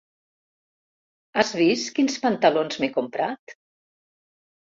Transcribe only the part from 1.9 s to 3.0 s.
quins pantalons m'he